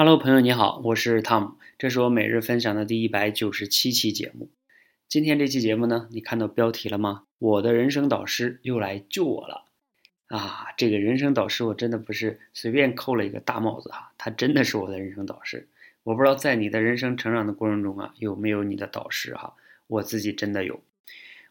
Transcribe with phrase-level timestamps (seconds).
[0.00, 4.48] Hello，朋友你好，我是汤姆，这是我每日分享的第一百九十七期节目。
[5.08, 7.24] 今天这期节目呢，你看到标题了吗？
[7.40, 9.64] 我的人生导师又来救我了
[10.28, 10.66] 啊！
[10.76, 15.66] 这个人生导师我真的不是随便扣了一个大帽子哈，他真的是我的人生导师。
[16.04, 19.54] 我不知道在你的人生成长的过程中啊，有没有你的导师哈？
[19.88, 20.80] 我自己真的有。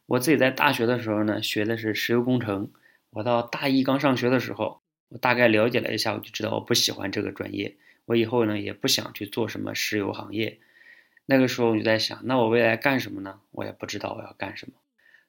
[0.05, 2.71] 我自己在大学的时候呢，学的是石油工程。
[3.09, 4.79] 我到大一刚上学的时候，
[5.09, 7.75] 我大概了解了一下，我就知道我不喜欢这个专业。
[8.07, 10.57] 我以后呢也不想去做什么石油行业。
[11.27, 13.41] 那个时候我就在想，那我未来干什么呢？
[13.51, 14.73] 我也不知道我要干什么。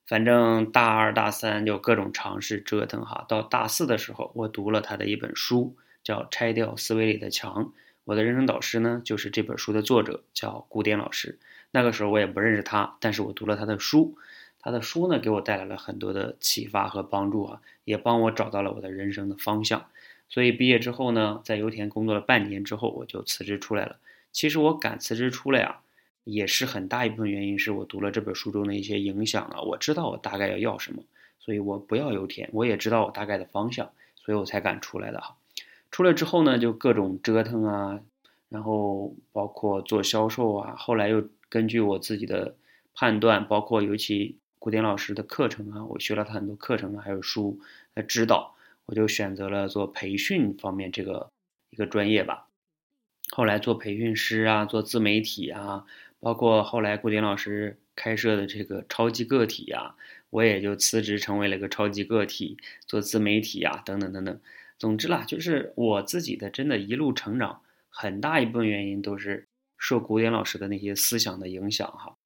[0.06, 3.26] 反正大二大三就各种尝试折腾哈。
[3.28, 7.64] 到大四的时候，我读了他的一本书，叫《拆掉思维里的墙》。
[8.04, 11.38] 我的人生导师呢，就是这本书的作者，叫古典老师。
[11.72, 14.16] 那个时候我也不认识他，但是我读了他的书，
[14.60, 19.90] 他的书呢给我带来了很多的启发和帮助啊，也帮我找到了我的人生的方向。
[20.28, 23.96] 所以毕业之后呢，在油田工作了半年之后，我就辞职出来了。
[24.30, 25.80] 其实我敢辞职出来啊，
[26.24, 29.62] 也是很大一部分原因是我读了这本书中的一些影响啊。
[29.62, 31.02] 我知道我大概要要什么，
[31.40, 35.34] 所以我不要油田，我也知道我大概的方向，所以我才敢出来的哈。
[35.90, 37.98] 出来之后呢，就各种折腾啊，
[38.50, 42.54] 然后包括做销售啊，后来又根据我自己的
[42.94, 47.58] 判断，包括尤其古典老师的课程啊，我学了他很多课程啊，还有书
[47.94, 48.54] 来指导。
[48.88, 51.30] 我就选择了做培训方面这个
[51.68, 52.48] 一个专业吧。
[53.30, 55.84] 后来做培训师啊，做自媒体啊，
[56.20, 59.94] 包括后来古典老师开设的这个超级个体呀，
[60.30, 64.40] 我也就辞职成为了一个超级个体，做自媒体呀，等等等等。
[64.78, 67.60] 总之啦，就是我自己的真的一路成长，
[67.90, 72.16] 很大一部分原因都是受古典老师的那些思想的影响哈。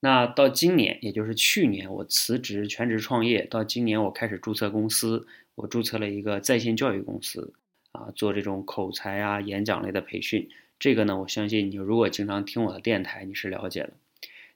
[0.00, 5.26] 那到今年，也就是去年，我辞职全职创业，到今年我开始注册公司。
[5.58, 7.52] 我注册了一个在线教育公司，
[7.90, 10.48] 啊，做这种口才啊、演讲类的培训。
[10.78, 13.94] 这个呢，我相信你如果经常听我的电台，你是了解的。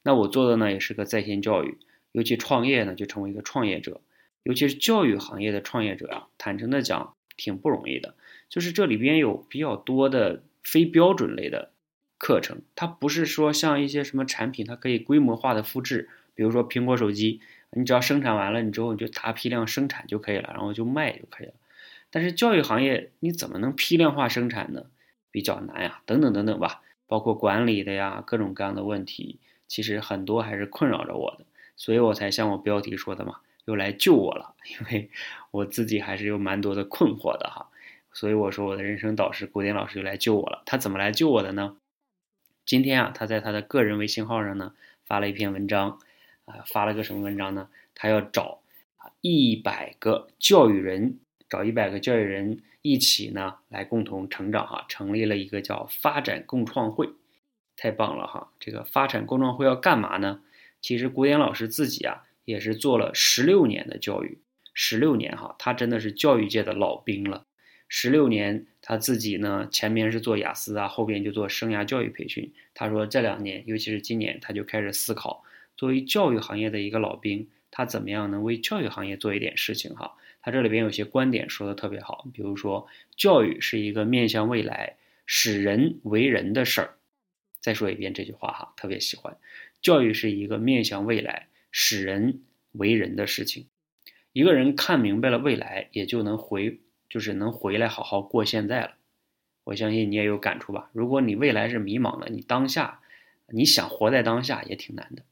[0.05, 1.77] 那我做的呢，也是个在线教育，
[2.13, 4.01] 尤其创业呢，就成为一个创业者。
[4.45, 8.15] 尤其是教育行业的创业者啊，坦诚的讲，挺不容易的。
[8.49, 11.73] 就是这里边有比较多的非标准类的
[12.17, 17.41] 课程，它不是说像一些什么产品，它可以规模化的复制，比如说苹果手机。
[17.75, 21.55] 你只要生产完了，你之后你就大批量生产就可以了，然后就卖就可以了。
[22.11, 24.85] 但是教育行业你怎么能批量化生产呢？
[25.31, 35.11] 比较难呀，等等等等吧，包括管理的呀，各种各样的问题，其实很多还是困扰着我的，所以我才像我标题说的嘛，又来救我了，因为
[35.51, 37.71] 我自己还是有蛮多的困惑的哈。
[38.13, 41.79] 所以我说我的人生导师古典老师又来救我了，他怎么来救我的呢？
[42.67, 44.75] 今天啊，他在他的个人微信号上呢
[45.07, 45.99] 发了一篇文章。
[46.45, 47.69] 啊，发了个什么文章呢？
[47.95, 48.61] 他要找
[49.21, 57.09] 一百个教育人，找一百个教育人一起呢来共同成长哈，成立了一个叫发展共创会，
[57.77, 58.51] 太棒了哈！
[58.59, 60.41] 这个发展共创会要干嘛呢？
[60.81, 64.39] 其实古典老师自己啊也是做了十六年的教育，
[64.75, 67.47] 十六年哈，他真的是教育界的老兵了。
[67.89, 72.53] 十六年他自己呢前面是做雅思啊，后边就做生涯教育培训。
[72.75, 75.45] 他说这两年，尤其是今年，他就开始思考。
[75.77, 79.95] 作为教育行业的一个老兵，他怎么样能为教育行业做一点事情？
[79.95, 84.97] 哈，他这里边有些观点说的特别好，比如说，教育是一个面向未来、
[85.27, 86.95] 使人为人的事儿。
[87.61, 89.37] 再说一遍这句话哈，特别喜欢。
[89.81, 93.67] 教育是一个面向未来、使人为人的事情。
[94.33, 98.95] 一个人看明白了未来，也就能回，就是能回来好好过现在了。
[99.65, 100.91] 我相信你也有感触吧？
[100.93, 103.01] 如果你未来是迷茫的，你当下
[103.49, 105.23] 你想活在当下也挺难的。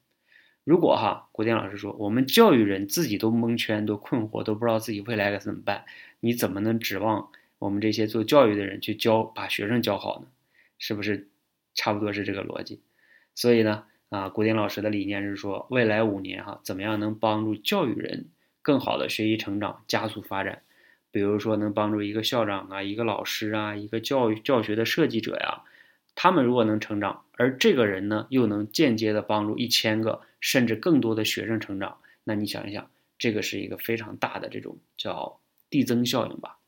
[0.64, 5.84] 如果哈，古典老师说，我们教育人自己都蒙圈、都困惑、都不知道自己未来该怎么办，
[6.20, 10.26] 你怎么能指望我们这些做教育的人去教、把学生教好呢？
[10.78, 11.28] 是不是
[11.74, 12.80] 差不多是这个逻辑？
[13.34, 18.28] 所以呢，啊，古典老师的理念是说，未来五年哈，怎么样能帮助教育人
[18.60, 20.62] 更好的学习成长、加速发展？
[21.10, 25.62] 比如说，能帮助一个校长啊、一个老师啊、一个教育教学的设计者呀。
[26.22, 35.40] 他们如果能成长，而这个人呢，又能间接的帮助一千个甚至更多的学生成长，那你想一想，这个是一个非常大的这种叫
[35.70, 36.58] 递增效应吧？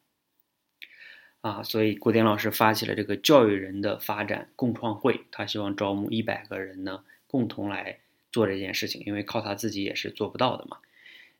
[1.42, 7.98] 啊，所以古典老师发起了这个教育人的发展共创会，他希望招募一百个人呢，共同来
[8.30, 10.78] 做这件事情，因为靠他自己也是做不到的嘛。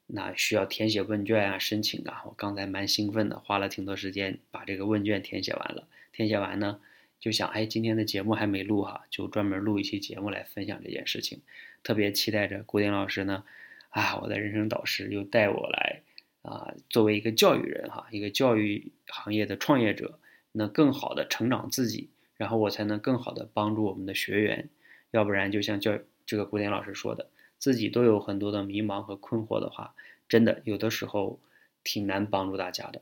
[0.06, 6.78] 那需要填写问卷啊，申请啊，我刚才蛮兴奋的，花了挺多时间把这个问卷填写完了，填写完呢。
[7.22, 11.40] 就想，哎，今天的节目还没录哈，就专门录一期节目来分享这件事情。
[11.84, 13.44] 特别期待着古典老师呢，
[13.90, 16.02] 啊，我的人生导师又带我来
[16.42, 20.19] 啊，作为一个教育人哈，一个教育行业的创业者，
[20.50, 24.69] 那更好的成长自己，然后我才能更好的帮助我们的学员。
[25.12, 25.96] 要不然，就像教
[26.26, 29.94] 这个古典老师说的，自己都有很多的迷茫和困惑的话，
[30.28, 31.38] 真的有的时候
[31.84, 33.00] 挺难帮助大家的。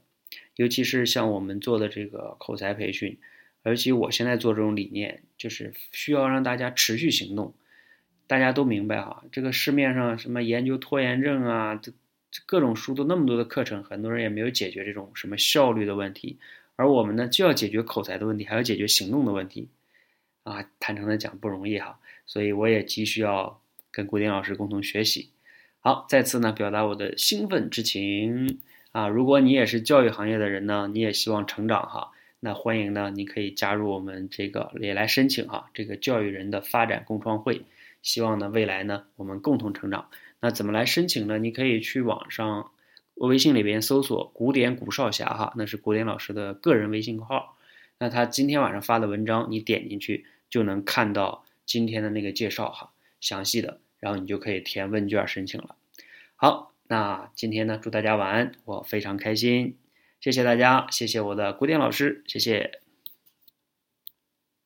[0.57, 3.19] 尤其是像我们做的这个口才培训，
[3.63, 7.55] 而且我现在做这种理念，就是需要让大家持续行动。
[8.27, 11.93] 大家都明白哈，这个市面上什么研究拖延症啊，这
[12.47, 16.39] 各种书都那么多的课程，很多人也没有解决这种什么效率的问题。
[16.77, 19.69] 而我们呢，就要解决口才的问题，还要解决行动的问题，
[20.45, 21.99] 啊，坦诚的讲不容易哈。
[22.25, 23.61] 所以我也急需要
[23.91, 25.31] 跟古典老师共同学习。
[25.81, 28.61] 好，再次呢表达我的兴奋之情
[28.93, 29.09] 啊！
[29.09, 37.63] 如果你也是教育行业的人呢，你也希望成长哈，那欢迎呢，你可以加入我们这个，也来申请哈，这个教育人的发展共创会。
[38.03, 40.09] 希望呢，未来呢，我们共同成长。
[40.41, 41.39] 那怎么来申请呢？
[41.39, 42.71] 你可以去网上
[43.17, 47.59] 微信里边搜索“古典古少侠”哈，那是古典老师的个人微信号。
[47.99, 52.91] 那他今天晚上发的文章，你点进去就能看到今天的那个介绍哈，
[53.21, 55.77] 详细的，然后你就可以填问卷申请了。
[56.37, 59.77] 好，那今天呢，祝大家晚安，我非常开心，
[60.21, 62.80] 谢谢大家，谢谢我的古典老师，谢谢。